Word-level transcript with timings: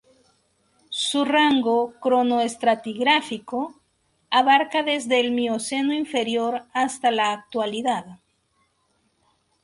Su 0.89 1.25
rango 1.25 1.93
cronoestratigráfico 2.01 3.79
abarca 4.31 4.81
desde 4.81 5.19
el 5.19 5.29
Mioceno 5.29 5.93
inferior 5.93 6.63
hasta 6.73 7.11
la 7.11 7.33
Actualidad. 7.33 8.17